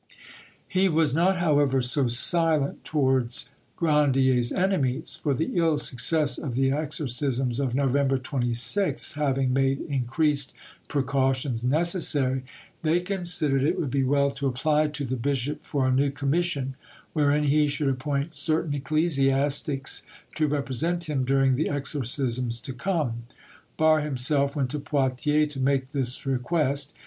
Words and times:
He 0.67 0.89
was 0.89 1.13
not, 1.13 1.37
however, 1.37 1.79
so 1.79 2.07
silent 2.07 2.83
towards 2.83 3.51
Grandier's 3.75 4.51
enemies; 4.51 5.19
for 5.21 5.35
the 5.35 5.51
ill 5.53 5.77
success 5.77 6.39
of 6.39 6.55
the 6.55 6.71
exorcisms 6.71 7.59
of 7.59 7.75
November 7.75 8.17
26th 8.17 9.13
having 9.13 9.53
made 9.53 9.79
increased 9.81 10.55
precautions 10.87 11.63
necessary, 11.63 12.41
they 12.81 12.99
considered 13.01 13.61
it 13.63 13.79
would 13.79 13.91
be 13.91 14.03
well 14.03 14.31
to 14.31 14.47
apply 14.47 14.87
to 14.87 15.05
the 15.05 15.15
bishop 15.15 15.63
for 15.63 15.87
a 15.87 15.91
new 15.93 16.09
commission, 16.09 16.73
wherein 17.13 17.43
he 17.43 17.67
should 17.67 17.87
appoint 17.87 18.35
certain 18.35 18.73
ecclesiastics 18.73 20.01
to 20.35 20.47
represent 20.47 21.07
him 21.07 21.23
during 21.23 21.53
the 21.53 21.69
exorcisms 21.69 22.59
to 22.59 22.73
come. 22.73 23.25
Barre 23.77 24.01
himself 24.01 24.55
went 24.55 24.71
to 24.71 24.79
Poitiers 24.79 25.53
to 25.53 25.59
make 25.59 25.89
this 25.89 26.25
request. 26.25 26.95